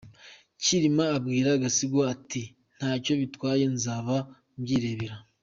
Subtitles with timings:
[0.63, 4.15] Cyilima abwira Gasigwa ati``ntacyo bitwaye nzaba
[4.59, 5.17] mbyirebera’’.